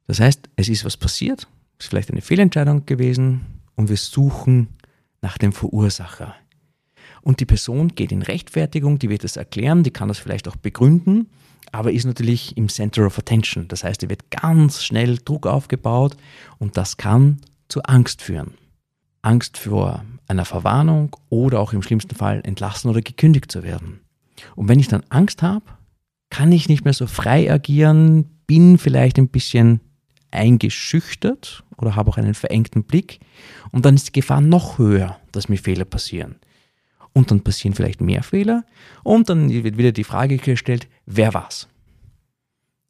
Das 0.07 0.21
heißt, 0.21 0.49
es 0.57 0.69
ist 0.69 0.85
was 0.85 0.97
passiert, 0.97 1.49
es 1.79 1.87
ist 1.87 1.91
vielleicht 1.91 2.11
eine 2.11 2.21
Fehlentscheidung 2.21 2.87
gewesen 2.87 3.63
und 3.75 3.89
wir 3.89 3.97
suchen 3.97 4.69
nach 5.23 5.39
dem 5.39 5.53
Verursacher. 5.53 6.35
Und 7.23 7.41
die 7.41 7.47
Person 7.47 7.89
geht 7.89 8.13
in 8.13 8.21
Rechtfertigung, 8.21 8.99
die 8.99 9.09
wird 9.09 9.25
es 9.25 9.37
erklären, 9.37 9.83
die 9.83 9.91
kann 9.91 10.09
das 10.09 10.19
vielleicht 10.19 10.47
auch 10.47 10.57
begründen, 10.57 11.31
aber 11.73 11.91
ist 11.91 12.05
natürlich 12.05 12.57
im 12.57 12.69
Center 12.69 13.07
of 13.07 13.19
Attention. 13.19 13.67
Das 13.69 13.83
heißt, 13.83 14.03
er 14.03 14.11
wird 14.11 14.31
ganz 14.31 14.85
schnell 14.85 15.19
Druck 15.25 15.47
aufgebaut 15.47 16.17
und 16.59 16.77
das 16.77 16.99
kann 16.99 17.41
zu 17.69 17.83
Angst 17.83 18.23
führen. 18.23 18.55
Angst 19.23 19.59
vor 19.59 20.05
einer 20.29 20.45
Verwarnung 20.45 21.17
oder 21.29 21.61
auch 21.61 21.73
im 21.73 21.83
schlimmsten 21.83 22.15
Fall 22.15 22.41
entlassen 22.45 22.91
oder 22.91 23.01
gekündigt 23.01 23.51
zu 23.51 23.63
werden. 23.63 24.01
Und 24.55 24.69
wenn 24.69 24.81
ich 24.81 24.89
dann 24.89 25.03
Angst 25.09 25.43
habe, 25.43 25.65
kann 26.31 26.53
ich 26.53 26.69
nicht 26.69 26.85
mehr 26.85 26.93
so 26.93 27.07
frei 27.07 27.51
agieren, 27.51 28.25
bin 28.47 28.79
vielleicht 28.79 29.19
ein 29.19 29.29
bisschen 29.29 29.81
eingeschüchtert 30.31 31.65
oder 31.77 31.97
habe 31.97 32.11
auch 32.11 32.19
einen 32.19 32.35
verengten 32.35 32.85
Blick 32.85 33.21
und 33.71 33.85
dann 33.85 33.95
ist 33.95 34.09
die 34.09 34.21
Gefahr 34.21 34.41
noch 34.41 34.79
höher, 34.79 35.19
dass 35.33 35.49
mir 35.49 35.59
Fehler 35.59 35.85
passieren. 35.85 36.37
Und 37.13 37.31
dann 37.31 37.43
passieren 37.43 37.75
vielleicht 37.75 38.01
mehr 38.01 38.25
Fehler 38.25 38.65
und 39.05 39.29
dann 39.29 39.49
wird 39.49 39.79
wieder 39.79 39.93
die 39.93 40.05
Frage 40.05 40.37
gestellt, 40.39 40.89
wer 41.07 41.33
war's? 41.33 41.69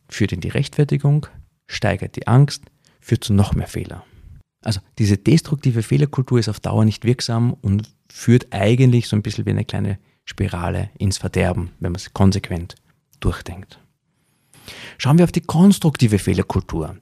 Führt 0.09 0.33
in 0.33 0.41
die 0.41 0.49
Rechtfertigung, 0.49 1.27
steigert 1.67 2.17
die 2.17 2.27
Angst, 2.27 2.65
führt 3.01 3.25
zu 3.25 3.35
noch 3.35 3.55
mehr 3.55 3.67
Fehler. 3.67 4.05
Also 4.65 4.81
diese 4.99 5.19
destruktive 5.19 5.83
Fehlerkultur 5.83 6.39
ist 6.39 6.49
auf 6.49 6.61
Dauer 6.61 6.85
nicht 6.85 7.05
wirksam 7.05 7.55
und 7.61 7.91
führt 8.11 8.47
eigentlich 8.51 9.09
so 9.09 9.17
ein 9.17 9.23
bisschen 9.23 9.47
wie 9.47 9.51
eine 9.51 9.65
kleine 9.65 9.99
Spirale 10.25 10.91
ins 10.99 11.19
Verderben, 11.19 11.71
wenn 11.81 11.93
man 11.93 12.01
es 12.01 12.13
konsequent 12.15 12.77
durchdenkt. 13.21 13.79
Schauen 14.97 15.19
wir 15.19 15.25
auf 15.25 15.33
die 15.33 15.43
konstruktive 15.43 16.19
Fehlerkultur. 16.19 16.97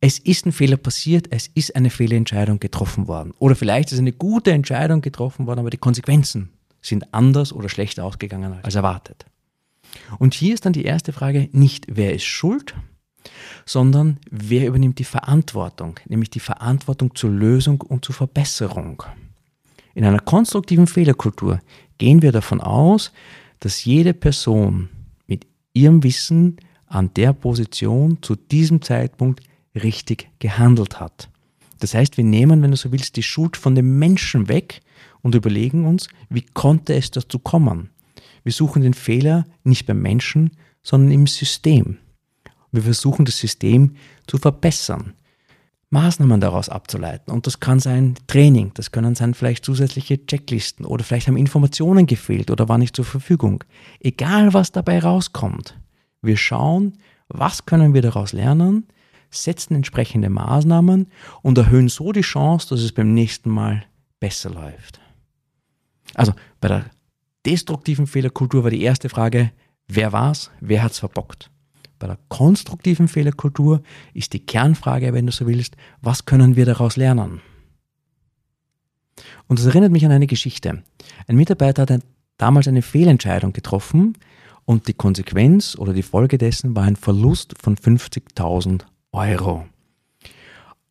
Es 0.00 0.18
ist 0.18 0.46
ein 0.46 0.52
Fehler 0.52 0.76
passiert, 0.76 1.28
es 1.30 1.46
ist 1.54 1.76
eine 1.76 1.90
Fehlentscheidung 1.90 2.58
getroffen 2.58 3.06
worden. 3.06 3.32
Oder 3.38 3.54
vielleicht 3.54 3.92
ist 3.92 4.00
eine 4.00 4.12
gute 4.12 4.50
Entscheidung 4.50 5.00
getroffen 5.00 5.46
worden, 5.46 5.60
aber 5.60 5.70
die 5.70 5.76
Konsequenzen 5.76 6.50
sind 6.80 7.14
anders 7.14 7.52
oder 7.52 7.68
schlechter 7.68 8.04
ausgegangen 8.04 8.58
als 8.62 8.74
erwartet. 8.74 9.26
Und 10.18 10.34
hier 10.34 10.54
ist 10.54 10.66
dann 10.66 10.72
die 10.72 10.84
erste 10.84 11.12
Frage 11.12 11.48
nicht, 11.52 11.86
wer 11.88 12.14
ist 12.14 12.24
schuld, 12.24 12.74
sondern 13.64 14.18
wer 14.30 14.66
übernimmt 14.66 14.98
die 14.98 15.04
Verantwortung, 15.04 15.98
nämlich 16.08 16.30
die 16.30 16.40
Verantwortung 16.40 17.14
zur 17.14 17.30
Lösung 17.30 17.80
und 17.80 18.04
zur 18.04 18.14
Verbesserung. 18.14 19.02
In 19.94 20.04
einer 20.04 20.20
konstruktiven 20.20 20.86
Fehlerkultur 20.86 21.60
gehen 21.98 22.22
wir 22.22 22.32
davon 22.32 22.60
aus, 22.60 23.12
dass 23.60 23.84
jede 23.84 24.14
Person 24.14 24.88
mit 25.26 25.46
ihrem 25.74 26.02
Wissen 26.02 26.56
an 26.86 27.12
der 27.14 27.32
Position 27.32 28.18
zu 28.22 28.36
diesem 28.36 28.82
Zeitpunkt 28.82 29.40
richtig 29.74 30.28
gehandelt 30.38 31.00
hat. 31.00 31.28
Das 31.78 31.94
heißt, 31.94 32.16
wir 32.16 32.24
nehmen, 32.24 32.62
wenn 32.62 32.70
du 32.70 32.76
so 32.76 32.92
willst, 32.92 33.16
die 33.16 33.22
Schuld 33.22 33.56
von 33.56 33.74
dem 33.74 33.98
Menschen 33.98 34.48
weg 34.48 34.80
und 35.20 35.34
überlegen 35.34 35.86
uns, 35.86 36.08
wie 36.28 36.42
konnte 36.42 36.94
es 36.94 37.10
dazu 37.10 37.38
kommen? 37.38 37.90
Wir 38.44 38.52
suchen 38.52 38.82
den 38.82 38.94
Fehler 38.94 39.46
nicht 39.64 39.86
beim 39.86 40.00
Menschen, 40.00 40.52
sondern 40.82 41.12
im 41.12 41.26
System. 41.26 41.98
Wir 42.72 42.82
versuchen 42.82 43.24
das 43.24 43.38
System 43.38 43.96
zu 44.26 44.38
verbessern, 44.38 45.14
Maßnahmen 45.90 46.40
daraus 46.40 46.70
abzuleiten. 46.70 47.32
Und 47.32 47.46
das 47.46 47.60
kann 47.60 47.78
sein 47.78 48.14
Training, 48.26 48.72
das 48.74 48.90
können 48.92 49.14
sein 49.14 49.34
vielleicht 49.34 49.64
zusätzliche 49.64 50.24
Checklisten 50.26 50.86
oder 50.86 51.04
vielleicht 51.04 51.28
haben 51.28 51.36
Informationen 51.36 52.06
gefehlt 52.06 52.50
oder 52.50 52.68
waren 52.68 52.80
nicht 52.80 52.96
zur 52.96 53.04
Verfügung. 53.04 53.62
Egal 54.00 54.54
was 54.54 54.72
dabei 54.72 55.00
rauskommt, 55.00 55.78
wir 56.22 56.38
schauen, 56.38 56.98
was 57.28 57.66
können 57.66 57.92
wir 57.92 58.00
daraus 58.00 58.32
lernen, 58.32 58.86
setzen 59.30 59.74
entsprechende 59.74 60.30
Maßnahmen 60.30 61.08
und 61.42 61.58
erhöhen 61.58 61.88
so 61.88 62.12
die 62.12 62.22
Chance, 62.22 62.70
dass 62.70 62.80
es 62.80 62.92
beim 62.92 63.12
nächsten 63.12 63.50
Mal 63.50 63.84
besser 64.18 64.50
läuft. 64.50 65.00
Also 66.14 66.32
bei 66.60 66.68
der 66.68 66.84
destruktiven 67.44 68.06
Fehlerkultur 68.06 68.64
war 68.64 68.70
die 68.70 68.82
erste 68.82 69.08
Frage, 69.08 69.52
wer 69.88 70.12
war's, 70.12 70.50
wer 70.60 70.82
hat's 70.82 70.98
verbockt? 71.00 71.50
Bei 72.02 72.08
der 72.08 72.18
konstruktiven 72.28 73.06
Fehlerkultur 73.06 73.80
ist 74.12 74.32
die 74.32 74.44
Kernfrage, 74.44 75.12
wenn 75.12 75.26
du 75.26 75.30
so 75.30 75.46
willst, 75.46 75.76
was 76.00 76.24
können 76.24 76.56
wir 76.56 76.66
daraus 76.66 76.96
lernen? 76.96 77.40
Und 79.46 79.60
das 79.60 79.66
erinnert 79.66 79.92
mich 79.92 80.04
an 80.04 80.10
eine 80.10 80.26
Geschichte. 80.26 80.82
Ein 81.28 81.36
Mitarbeiter 81.36 81.82
hat 81.82 82.02
damals 82.38 82.66
eine 82.66 82.82
Fehlentscheidung 82.82 83.52
getroffen 83.52 84.18
und 84.64 84.88
die 84.88 84.94
Konsequenz 84.94 85.76
oder 85.78 85.92
die 85.92 86.02
Folge 86.02 86.38
dessen 86.38 86.74
war 86.74 86.82
ein 86.82 86.96
Verlust 86.96 87.54
von 87.62 87.76
50.000 87.76 88.80
Euro. 89.12 89.64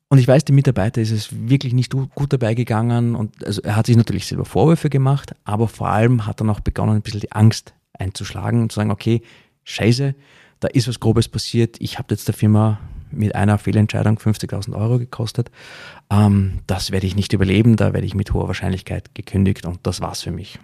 Und 0.07 0.17
ich 0.17 0.29
weiß, 0.29 0.45
dem 0.45 0.55
Mitarbeiter 0.55 1.01
ist 1.01 1.11
es 1.11 1.49
wirklich 1.49 1.73
nicht 1.73 1.91
gut 1.91 2.31
dabei 2.31 2.53
gegangen 2.53 3.15
und 3.15 3.45
also 3.45 3.61
er 3.63 3.75
hat 3.75 3.87
sich 3.87 3.97
natürlich 3.97 4.27
selber 4.27 4.45
Vorwürfe 4.45 4.89
gemacht, 4.89 5.35
aber 5.43 5.67
vor 5.67 5.89
allem 5.89 6.25
hat 6.25 6.39
er 6.39 6.45
noch 6.45 6.61
begonnen, 6.61 6.95
ein 6.95 7.01
bisschen 7.01 7.19
die 7.19 7.33
Angst 7.33 7.73
einzuschlagen 7.99 8.61
und 8.61 8.71
zu 8.71 8.77
sagen, 8.77 8.91
okay, 8.91 9.21
scheiße, 9.65 10.15
da 10.61 10.69
ist 10.69 10.87
was 10.87 11.01
Grobes 11.01 11.27
passiert, 11.27 11.75
ich 11.79 11.99
habe 11.99 12.07
jetzt 12.11 12.27
der 12.27 12.35
Firma 12.35 12.79
mit 13.11 13.35
einer 13.35 13.57
Fehlentscheidung 13.57 14.17
50.000 14.17 14.73
Euro 14.73 14.97
gekostet, 14.97 15.51
ähm, 16.09 16.59
das 16.67 16.91
werde 16.91 17.07
ich 17.07 17.15
nicht 17.17 17.33
überleben, 17.33 17.75
da 17.75 17.93
werde 17.93 18.07
ich 18.07 18.15
mit 18.15 18.33
hoher 18.33 18.47
Wahrscheinlichkeit 18.47 19.13
gekündigt 19.13 19.65
und 19.65 19.79
das 19.83 19.99
war's 19.99 20.21
für 20.21 20.31
mich. 20.31 20.59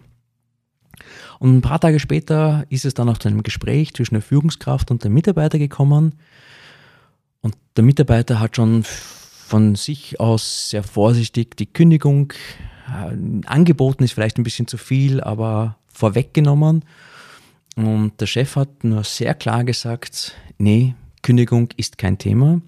Und 1.40 1.58
ein 1.58 1.62
paar 1.62 1.80
Tage 1.80 2.00
später 2.00 2.66
ist 2.70 2.86
es 2.86 2.94
dann 2.94 3.10
auch 3.10 3.18
zu 3.18 3.28
einem 3.28 3.44
Gespräch 3.44 3.94
zwischen 3.94 4.16
der 4.16 4.22
Führungskraft 4.22 4.90
und 4.90 5.04
dem 5.04 5.14
Mitarbeiter 5.14 5.60
gekommen 5.60 6.16
und 7.42 7.56
der 7.76 7.84
Mitarbeiter 7.84 8.40
hat 8.40 8.56
schon 8.56 8.84
von 8.84 9.76
sich 9.76 10.20
aus 10.20 10.70
sehr 10.70 10.84
vorsichtig 10.84 11.56
die 11.58 11.66
Kündigung 11.66 12.34
äh, 12.88 13.48
angeboten, 13.48 14.04
ist 14.04 14.14
vielleicht 14.14 14.38
ein 14.38 14.44
bisschen 14.44 14.68
zu 14.68 14.78
viel, 14.78 15.22
aber 15.22 15.78
vorweggenommen. 15.88 16.84
Und 17.78 18.20
der 18.20 18.26
Chef 18.26 18.56
hat 18.56 18.84
nur 18.84 19.04
sehr 19.04 19.36
klar 19.36 19.64
gesagt, 19.64 20.34
nee, 20.58 20.96
Kündigung 21.22 21.70
ist 21.78 22.00
kein 22.00 22.18
Thema. 22.18 22.60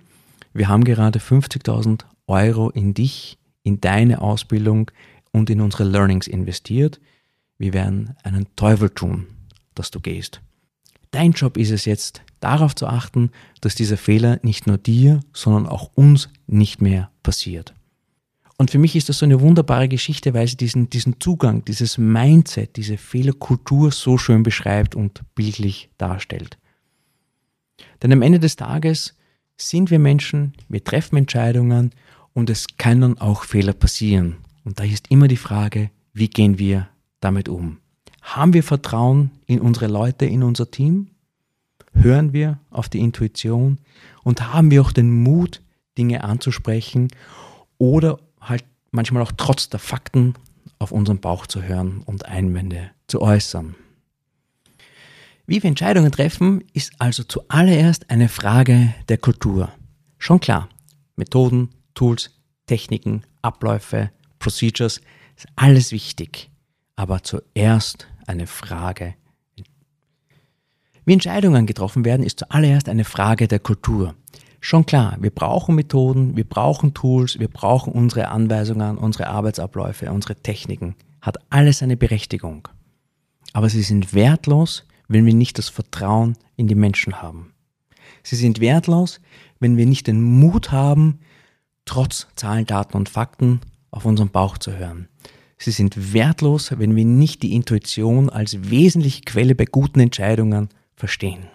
Wir 0.53 0.67
haben 0.67 0.83
gerade 0.83 1.17
50.000 1.17 2.01
Euro 2.27 2.69
in 2.69 2.93
dich, 2.93 3.39
in 3.63 3.81
deine 3.81 4.21
Ausbildung 4.21 4.91
und 5.31 5.49
in 5.49 5.61
unsere 5.61 5.83
Learnings 5.83 6.27
investiert. 6.27 7.01
Wir 7.57 7.73
werden 7.73 8.15
einen 8.21 8.45
Teufel 8.55 8.91
tun, 8.91 9.25
dass 9.73 9.89
du 9.89 9.99
gehst. 9.99 10.41
Dein 11.09 11.31
Job 11.31 11.57
ist 11.57 11.71
es 11.71 11.85
jetzt, 11.85 12.21
darauf 12.39 12.75
zu 12.75 12.85
achten, 12.85 13.31
dass 13.61 13.73
dieser 13.73 13.97
Fehler 13.97 14.39
nicht 14.43 14.67
nur 14.67 14.77
dir, 14.77 15.21
sondern 15.33 15.65
auch 15.65 15.89
uns 15.95 16.29
nicht 16.45 16.83
mehr 16.83 17.09
passiert. 17.23 17.73
Und 18.59 18.71
für 18.71 18.77
mich 18.77 18.97
ist 18.97 19.07
das 19.07 19.19
so 19.19 19.25
eine 19.25 19.39
wunderbare 19.39 19.87
Geschichte, 19.87 20.33
weil 20.33 20.45
sie 20.45 20.57
diesen, 20.57 20.89
diesen 20.89 21.21
Zugang, 21.21 21.63
dieses 21.63 21.97
Mindset, 21.97 22.75
diese 22.75 22.97
Fehlerkultur 22.97 23.89
so 23.89 24.17
schön 24.17 24.43
beschreibt 24.43 24.95
und 24.95 25.21
bildlich 25.33 25.89
darstellt. 25.97 26.57
Denn 28.03 28.11
am 28.11 28.21
Ende 28.21 28.37
des 28.37 28.57
Tages 28.57 29.15
sind 29.55 29.91
wir 29.91 29.99
Menschen, 29.99 30.55
wir 30.67 30.83
treffen 30.83 31.15
Entscheidungen 31.15 31.91
und 32.33 32.49
es 32.49 32.67
können 32.77 33.17
auch 33.17 33.45
Fehler 33.45 33.71
passieren. 33.71 34.35
Und 34.65 34.77
da 34.81 34.83
ist 34.83 35.09
immer 35.09 35.29
die 35.29 35.37
Frage, 35.37 35.89
wie 36.11 36.27
gehen 36.27 36.59
wir 36.59 36.89
damit 37.21 37.47
um? 37.47 37.77
Haben 38.21 38.53
wir 38.53 38.63
Vertrauen 38.63 39.31
in 39.45 39.61
unsere 39.61 39.87
Leute, 39.87 40.25
in 40.25 40.43
unser 40.43 40.69
Team? 40.69 41.11
Hören 41.93 42.33
wir 42.33 42.59
auf 42.71 42.89
die 42.89 42.99
Intuition 42.99 43.77
und 44.23 44.53
haben 44.53 44.69
wir 44.69 44.81
auch 44.81 44.91
den 44.91 45.23
Mut, 45.23 45.61
Dinge 45.97 46.25
anzusprechen 46.25 47.07
oder 47.77 48.19
halt 48.41 48.65
manchmal 48.91 49.21
auch 49.23 49.31
trotz 49.35 49.69
der 49.69 49.79
Fakten 49.79 50.35
auf 50.79 50.91
unseren 50.91 51.19
Bauch 51.19 51.47
zu 51.47 51.61
hören 51.63 52.01
und 52.05 52.25
Einwände 52.25 52.91
zu 53.07 53.21
äußern. 53.21 53.75
Wie 55.45 55.61
wir 55.63 55.67
Entscheidungen 55.67 56.11
treffen, 56.11 56.63
ist 56.73 56.93
also 56.99 57.23
zuallererst 57.23 58.09
eine 58.09 58.29
Frage 58.29 58.93
der 59.09 59.17
Kultur. 59.17 59.71
Schon 60.17 60.39
klar, 60.39 60.69
Methoden, 61.15 61.69
Tools, 61.95 62.31
Techniken, 62.67 63.23
Abläufe, 63.41 64.11
Procedures, 64.37 65.01
ist 65.35 65.47
alles 65.55 65.91
wichtig, 65.91 66.51
aber 66.95 67.23
zuerst 67.23 68.07
eine 68.27 68.45
Frage 68.45 69.15
wie 71.09 71.13
Entscheidungen 71.13 71.65
getroffen 71.65 72.05
werden, 72.05 72.23
ist 72.23 72.37
zuallererst 72.37 72.87
eine 72.87 73.03
Frage 73.03 73.47
der 73.47 73.57
Kultur. 73.57 74.13
Schon 74.61 74.85
klar, 74.85 75.17
wir 75.19 75.29
brauchen 75.29 75.75
Methoden, 75.75 76.35
wir 76.35 76.43
brauchen 76.43 76.93
Tools, 76.93 77.39
wir 77.39 77.47
brauchen 77.47 77.93
unsere 77.93 78.27
Anweisungen, 78.27 78.97
unsere 78.97 79.27
Arbeitsabläufe, 79.27 80.11
unsere 80.11 80.35
Techniken. 80.35 80.95
Hat 81.21 81.37
alles 81.49 81.81
eine 81.81 81.97
Berechtigung. 81.97 82.67
Aber 83.53 83.69
sie 83.69 83.81
sind 83.81 84.13
wertlos, 84.13 84.85
wenn 85.07 85.25
wir 85.25 85.33
nicht 85.33 85.57
das 85.57 85.69
Vertrauen 85.69 86.37
in 86.55 86.67
die 86.67 86.75
Menschen 86.75 87.21
haben. 87.21 87.53
Sie 88.23 88.35
sind 88.35 88.59
wertlos, 88.59 89.21
wenn 89.59 89.77
wir 89.77 89.85
nicht 89.85 90.07
den 90.07 90.21
Mut 90.21 90.71
haben, 90.71 91.19
trotz 91.85 92.27
Zahlen, 92.35 92.65
Daten 92.65 92.97
und 92.97 93.09
Fakten 93.09 93.61
auf 93.91 94.05
unseren 94.05 94.29
Bauch 94.29 94.57
zu 94.57 94.77
hören. 94.77 95.07
Sie 95.57 95.71
sind 95.71 96.13
wertlos, 96.13 96.71
wenn 96.77 96.95
wir 96.95 97.05
nicht 97.05 97.43
die 97.43 97.53
Intuition 97.53 98.29
als 98.29 98.69
wesentliche 98.69 99.21
Quelle 99.21 99.55
bei 99.55 99.65
guten 99.65 99.99
Entscheidungen 99.99 100.69
verstehen. 100.95 101.47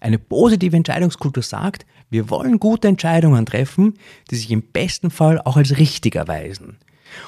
Eine 0.00 0.18
positive 0.18 0.76
Entscheidungskultur 0.76 1.42
sagt, 1.42 1.86
wir 2.10 2.30
wollen 2.30 2.58
gute 2.58 2.88
Entscheidungen 2.88 3.44
treffen, 3.46 3.98
die 4.30 4.36
sich 4.36 4.50
im 4.50 4.62
besten 4.62 5.10
Fall 5.10 5.40
auch 5.40 5.56
als 5.56 5.76
richtig 5.76 6.14
erweisen. 6.14 6.78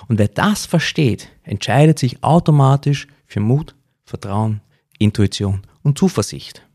Und 0.09 0.19
wer 0.19 0.29
das 0.29 0.67
versteht, 0.67 1.29
entscheidet 1.43 1.99
sich 1.99 2.23
automatisch 2.23 3.07
für 3.27 3.41
Mut, 3.41 3.75
Vertrauen, 4.05 4.61
Intuition 4.99 5.63
und 5.83 5.99
Zuversicht. 5.99 6.67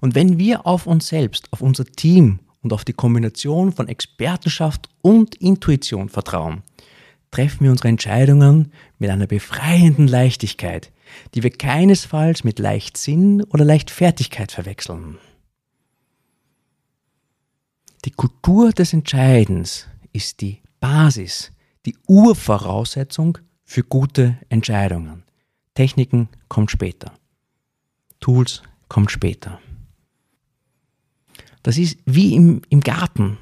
Und 0.00 0.14
wenn 0.14 0.38
wir 0.38 0.66
auf 0.66 0.86
uns 0.86 1.08
selbst, 1.08 1.52
auf 1.52 1.60
unser 1.60 1.84
Team 1.84 2.40
und 2.62 2.72
auf 2.72 2.84
die 2.84 2.92
Kombination 2.92 3.72
von 3.72 3.88
Expertenschaft 3.88 4.88
und 5.02 5.34
Intuition 5.36 6.08
vertrauen, 6.08 6.62
treffen 7.30 7.64
wir 7.64 7.70
unsere 7.70 7.88
Entscheidungen 7.88 8.72
mit 8.98 9.10
einer 9.10 9.26
befreienden 9.26 10.08
Leichtigkeit, 10.08 10.90
die 11.34 11.42
wir 11.42 11.50
keinesfalls 11.50 12.44
mit 12.44 12.58
Leichtsinn 12.58 13.42
oder 13.44 13.64
Leichtfertigkeit 13.64 14.52
verwechseln. 14.52 15.18
Die 18.04 18.10
Kultur 18.10 18.72
des 18.72 18.92
Entscheidens 18.92 19.86
ist 20.12 20.40
die 20.40 20.62
Basis, 20.80 21.52
die 21.84 21.96
Urvoraussetzung 22.06 23.38
für 23.64 23.82
gute 23.82 24.38
Entscheidungen. 24.48 25.24
Techniken 25.74 26.28
kommt 26.48 26.70
später. 26.70 27.12
Tools 28.20 28.62
kommt 28.88 29.10
später. 29.10 29.60
Das 31.62 31.76
ist 31.76 31.98
wie 32.04 32.34
im, 32.34 32.62
im 32.68 32.80
Garten. 32.80 33.38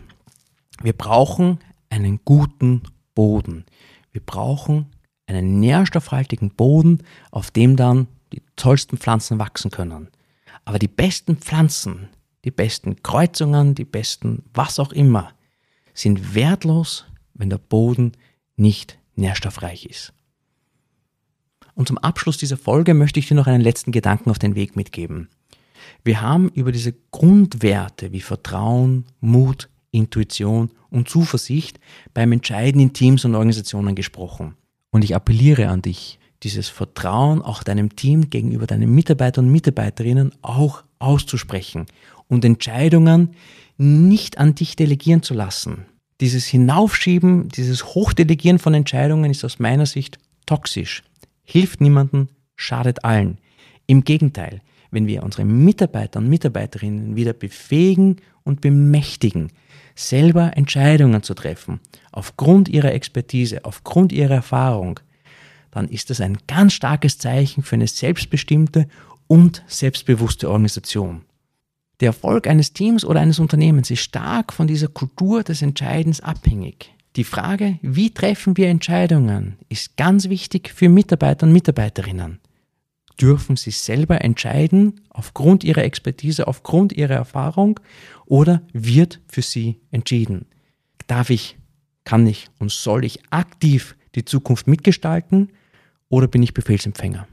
Wir 0.83 0.93
brauchen 0.93 1.59
einen 1.91 2.21
guten 2.25 2.83
Boden. 3.15 3.65
Wir 4.13 4.21
brauchen 4.21 4.87
einen 5.26 5.61
nährstoffhaltigen 5.61 6.50
Boden, 6.50 7.02
auf 7.30 7.50
dem 7.50 7.76
dann 7.76 8.09
die 8.33 8.42
tollsten 8.56 8.97
Pflanzen 8.99 9.38
wachsen 9.38 9.71
können. 9.71 10.09
Aber 10.64 10.78
die 10.78 10.88
besten 10.88 11.37
Pflanzen, 11.37 12.09
die 12.45 12.50
besten 12.50 13.02
Kreuzungen, 13.02 13.75
die 13.75 13.85
besten 13.85 14.45
was 14.54 14.78
auch 14.78 14.92
immer, 14.92 15.33
sind 15.95 16.35
wertlos, 16.35 17.06
wenn 17.35 17.50
der 17.50 17.59
Boden 17.59 18.12
nicht 18.56 18.99
nährstoffreich 19.16 19.87
ist. 19.87 20.12
Und 21.75 21.88
zum 21.88 21.99
Abschluss 21.99 22.38
dieser 22.38 22.56
Folge 22.56 22.95
möchte 22.95 23.21
ich 23.21 23.28
dir 23.28 23.35
noch 23.35 23.47
einen 23.47 23.62
letzten 23.62 23.92
Gedanken 23.92 24.30
auf 24.30 24.38
den 24.38 24.54
Weg 24.54 24.76
mitgeben. 24.76 25.28
Wir 26.04 26.21
haben 26.21 26.49
über 26.50 26.73
diese 26.73 26.95
Grundwerte 27.11 28.12
wie 28.12 28.21
Vertrauen, 28.21 29.04
Mut, 29.21 29.68
Intuition 29.90 30.71
und 30.90 31.09
Zuversicht 31.09 31.78
beim 32.14 32.33
Entscheiden 32.33 32.80
in 32.80 32.92
Teams 32.92 33.25
und 33.25 33.35
Organisationen 33.35 33.95
gesprochen. 33.95 34.56
Und 34.97 35.03
ich 35.03 35.15
appelliere 35.15 35.69
an 35.69 35.83
dich, 35.83 36.19
dieses 36.43 36.71
Vertrauen 36.71 37.43
auch 37.43 37.62
deinem 37.62 37.97
Team 37.97 38.31
gegenüber 38.31 38.67
deinen 38.67 38.95
Mitarbeitern 38.95 39.45
und 39.45 39.53
Mitarbeiterinnen 39.53 40.33
auch 40.41 40.85
auszusprechen 40.99 41.85
und 42.29 42.47
Entscheidungen 42.47 43.35
nicht 43.76 44.38
an 44.38 44.55
dich 44.55 44.75
delegieren 44.75 45.23
zu 45.23 45.35
lassen. 45.35 45.85
Dieses 46.23 46.47
Hinaufschieben, 46.47 47.50
dieses 47.50 47.85
Hochdelegieren 47.95 48.59
von 48.59 48.73
Entscheidungen 48.73 49.31
ist 49.31 49.45
aus 49.45 49.59
meiner 49.59 49.85
Sicht 49.85 50.17
toxisch, 50.47 51.03
hilft 51.45 51.83
niemandem, 51.83 52.29
schadet 52.55 53.05
allen. 53.05 53.37
Im 53.87 54.03
Gegenteil, 54.03 54.62
wenn 54.91 55.07
wir 55.07 55.25
unsere 55.25 55.45
Mitarbeiter 55.45 56.21
und 56.21 56.31
Mitarbeiterinnen 56.31 57.17
wieder 57.17 57.35
befähigen 57.35 58.17
und 58.47 58.62
bemächtigen, 58.62 59.50
selber 59.95 60.57
Entscheidungen 60.57 61.23
zu 61.23 61.35
treffen, 61.35 61.81
aufgrund 62.12 62.69
ihrer 62.69 62.93
Expertise, 62.93 63.65
aufgrund 63.65 64.12
ihrer 64.12 64.37
Erfahrung, 64.37 65.00
dann 65.71 65.88
ist 65.88 66.09
das 66.09 66.21
ein 66.21 66.38
ganz 66.47 66.73
starkes 66.73 67.19
Zeichen 67.19 67.62
für 67.62 67.75
eine 67.75 67.87
selbstbestimmte 67.87 68.88
und 69.26 69.62
selbstbewusste 69.67 70.49
Organisation. 70.49 71.23
Der 72.00 72.09
Erfolg 72.09 72.47
eines 72.47 72.73
Teams 72.73 73.05
oder 73.05 73.21
eines 73.21 73.38
Unternehmens 73.38 73.91
ist 73.91 74.00
stark 74.00 74.53
von 74.53 74.67
dieser 74.67 74.88
Kultur 74.88 75.43
des 75.43 75.62
Entscheidens 75.62 76.21
abhängig. 76.21 76.93
Die 77.17 77.25
Frage, 77.25 77.79
wie 77.81 78.11
treffen 78.11 78.57
wir 78.59 78.69
Entscheidungen, 78.69 79.57
ist 79.71 79.97
ganz 79.97 80.29
wichtig 80.29 80.71
für 80.71 80.91
Mitarbeiter 80.91 81.47
und 81.47 81.52
Mitarbeiterinnen 81.52 82.39
dürfen 83.21 83.57
sie 83.57 83.71
selber 83.71 84.23
entscheiden 84.23 85.00
aufgrund 85.11 85.65
ihrer 85.65 85.85
Expertise, 85.85 86.47
aufgrund 86.47 86.93
ihrer 86.93 87.15
Erfahrung 87.15 87.81
oder 88.26 88.63
wird 88.73 89.21
für 89.29 89.43
sie 89.43 89.81
entschieden. 89.91 90.47
Darf 91.07 91.31
ich, 91.31 91.57
kann 92.05 92.26
ich 92.26 92.49
und 92.59 92.71
soll 92.71 93.05
ich 93.05 93.21
aktiv 93.31 93.97
die 94.15 94.25
Zukunft 94.25 94.67
mitgestalten 94.67 95.50
oder 96.09 96.29
bin 96.29 96.43
ich 96.43 96.55
Befehlsempfänger? 96.55 97.26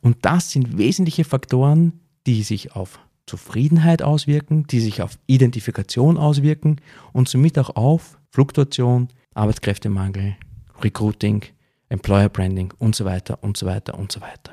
Und 0.00 0.24
das 0.24 0.50
sind 0.50 0.78
wesentliche 0.78 1.24
Faktoren, 1.24 2.00
die 2.26 2.42
sich 2.42 2.72
auf 2.72 2.98
Zufriedenheit 3.26 4.02
auswirken, 4.02 4.66
die 4.66 4.80
sich 4.80 5.02
auf 5.02 5.18
Identifikation 5.26 6.18
auswirken 6.18 6.80
und 7.12 7.28
somit 7.28 7.58
auch 7.58 7.76
auf 7.76 8.18
Fluktuation, 8.30 9.08
Arbeitskräftemangel, 9.34 10.36
Recruiting, 10.80 11.42
Employer 11.88 12.28
Branding 12.28 12.72
und 12.78 12.94
so 12.94 13.04
weiter 13.04 13.38
und 13.42 13.56
so 13.56 13.66
weiter 13.66 13.98
und 13.98 14.12
so 14.12 14.20
weiter. 14.20 14.52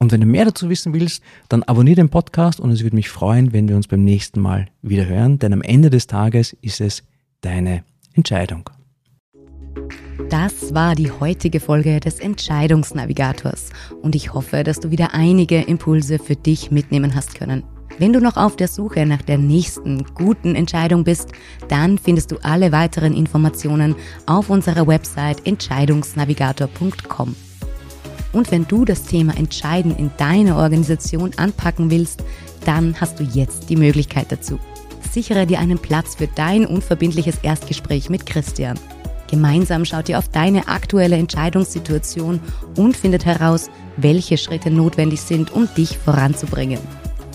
Und 0.00 0.12
wenn 0.12 0.20
du 0.20 0.26
mehr 0.26 0.44
dazu 0.44 0.68
wissen 0.68 0.92
willst, 0.92 1.22
dann 1.48 1.62
abonniere 1.62 1.96
den 1.96 2.10
Podcast 2.10 2.60
und 2.60 2.70
es 2.70 2.82
würde 2.82 2.96
mich 2.96 3.08
freuen, 3.08 3.52
wenn 3.52 3.68
wir 3.68 3.76
uns 3.76 3.88
beim 3.88 4.04
nächsten 4.04 4.40
Mal 4.40 4.66
wieder 4.82 5.06
hören, 5.06 5.38
denn 5.38 5.52
am 5.52 5.62
Ende 5.62 5.88
des 5.88 6.06
Tages 6.06 6.54
ist 6.60 6.80
es 6.80 7.02
deine 7.40 7.84
Entscheidung. 8.12 8.68
Das 10.28 10.74
war 10.74 10.94
die 10.94 11.10
heutige 11.10 11.58
Folge 11.58 12.00
des 12.00 12.20
Entscheidungsnavigators 12.20 13.70
und 14.02 14.14
ich 14.14 14.32
hoffe, 14.32 14.62
dass 14.62 14.80
du 14.80 14.90
wieder 14.90 15.14
einige 15.14 15.62
Impulse 15.62 16.18
für 16.18 16.36
dich 16.36 16.70
mitnehmen 16.70 17.14
hast 17.14 17.34
können. 17.34 17.64
Wenn 17.98 18.12
du 18.12 18.20
noch 18.20 18.36
auf 18.36 18.56
der 18.56 18.66
Suche 18.66 19.06
nach 19.06 19.22
der 19.22 19.38
nächsten 19.38 20.04
guten 20.14 20.56
Entscheidung 20.56 21.04
bist, 21.04 21.30
dann 21.68 21.96
findest 21.96 22.32
du 22.32 22.38
alle 22.42 22.72
weiteren 22.72 23.14
Informationen 23.14 23.94
auf 24.26 24.50
unserer 24.50 24.86
Website 24.86 25.46
entscheidungsnavigator.com. 25.46 27.36
Und 28.32 28.50
wenn 28.50 28.66
du 28.66 28.84
das 28.84 29.04
Thema 29.04 29.36
Entscheiden 29.36 29.96
in 29.96 30.10
deiner 30.16 30.56
Organisation 30.56 31.30
anpacken 31.36 31.90
willst, 31.90 32.24
dann 32.64 33.00
hast 33.00 33.20
du 33.20 33.22
jetzt 33.22 33.70
die 33.70 33.76
Möglichkeit 33.76 34.26
dazu. 34.32 34.58
Sichere 35.12 35.46
dir 35.46 35.60
einen 35.60 35.78
Platz 35.78 36.16
für 36.16 36.26
dein 36.26 36.66
unverbindliches 36.66 37.38
Erstgespräch 37.42 38.10
mit 38.10 38.26
Christian. 38.26 38.76
Gemeinsam 39.30 39.84
schaut 39.84 40.08
ihr 40.08 40.18
auf 40.18 40.28
deine 40.28 40.66
aktuelle 40.66 41.16
Entscheidungssituation 41.16 42.40
und 42.76 42.96
findet 42.96 43.24
heraus, 43.24 43.70
welche 43.96 44.36
Schritte 44.36 44.72
notwendig 44.72 45.20
sind, 45.20 45.52
um 45.52 45.68
dich 45.76 45.96
voranzubringen. 45.96 46.80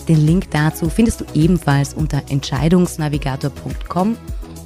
Den 0.08 0.26
Link 0.26 0.50
dazu 0.50 0.88
findest 0.88 1.20
du 1.20 1.24
ebenfalls 1.34 1.94
unter 1.94 2.22
entscheidungsnavigator.com 2.28 4.16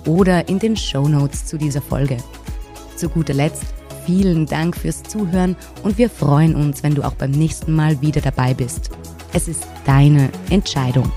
oder 0.06 0.48
in 0.48 0.58
den 0.58 0.76
Show 0.76 1.08
Notes 1.08 1.46
zu 1.46 1.58
dieser 1.58 1.82
Folge. 1.82 2.16
Zu 2.96 3.08
guter 3.08 3.34
Letzt 3.34 3.64
vielen 4.06 4.46
Dank 4.46 4.76
fürs 4.76 5.02
Zuhören 5.02 5.56
und 5.82 5.98
wir 5.98 6.10
freuen 6.10 6.54
uns, 6.54 6.82
wenn 6.82 6.94
du 6.94 7.02
auch 7.02 7.14
beim 7.14 7.30
nächsten 7.30 7.72
Mal 7.72 8.00
wieder 8.00 8.20
dabei 8.20 8.54
bist. 8.54 8.90
Es 9.32 9.48
ist 9.48 9.66
deine 9.84 10.30
Entscheidung. 10.50 11.10